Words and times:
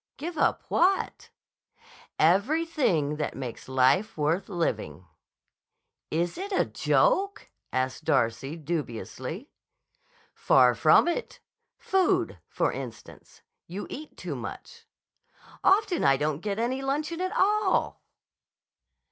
"Give 0.17 0.35
up 0.35 0.63
what?" 0.67 1.29
"Everything 2.17 3.17
that 3.17 3.35
makes 3.35 3.69
life 3.69 4.17
worth 4.17 4.49
living." 4.49 5.05
"Is 6.09 6.39
it 6.39 6.51
a 6.51 6.65
joke?" 6.65 7.51
asked 7.71 8.03
Darcy, 8.03 8.55
dubiously. 8.55 9.51
"Far 10.33 10.73
from 10.73 11.07
it. 11.07 11.39
Food, 11.77 12.39
for 12.47 12.71
instance. 12.71 13.43
You 13.67 13.85
eat 13.91 14.17
too 14.17 14.35
much." 14.35 14.87
"Often 15.63 16.03
I 16.03 16.17
don't 16.17 16.39
get 16.39 16.57
any 16.57 16.81
luncheon 16.81 17.21
at 17.21 17.37
all." 17.37 18.01